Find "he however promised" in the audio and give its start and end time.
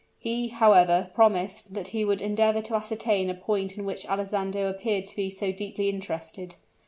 0.17-1.75